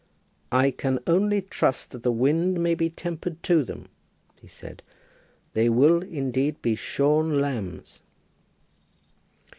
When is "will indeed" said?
5.69-6.59